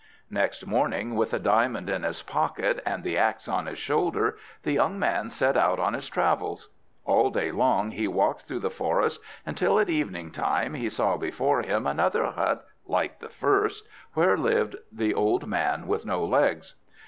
Next 0.31 0.65
morning, 0.65 1.13
with 1.13 1.29
the 1.29 1.37
diamond 1.37 1.87
in 1.87 2.01
his 2.01 2.23
pocket 2.23 2.81
and 2.87 3.03
the 3.03 3.19
axe 3.19 3.47
on 3.47 3.67
his 3.67 3.77
shoulder, 3.77 4.35
the 4.63 4.71
young 4.71 4.97
man 4.97 5.29
set 5.29 5.55
out 5.55 5.77
on 5.79 5.93
his 5.93 6.09
travels. 6.09 6.69
All 7.05 7.29
day 7.29 7.51
long 7.51 7.91
he 7.91 8.07
walked 8.07 8.47
through 8.47 8.61
the 8.61 8.71
forest, 8.71 9.21
until 9.45 9.77
at 9.79 9.91
evening 9.91 10.31
time 10.31 10.73
he 10.73 10.89
saw 10.89 11.17
before 11.17 11.61
him 11.61 11.85
another 11.85 12.25
hut, 12.31 12.65
like 12.87 13.19
the 13.19 13.29
first, 13.29 13.87
where 14.15 14.39
lived 14.39 14.75
the 14.91 15.13
old 15.13 15.45
man 15.45 15.85
with 15.85 16.03
no 16.03 16.23
legs. 16.25 16.73